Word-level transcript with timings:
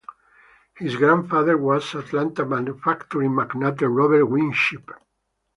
His 0.79 0.95
grandfather 0.95 1.55
was 1.59 1.93
Atlanta 1.93 2.43
manufacturing 2.43 3.35
magnate 3.35 3.81
Robert 3.81 4.25
Winship. 4.25 4.89